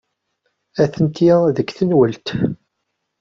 [0.83, 2.27] Atenti deg tenwalt.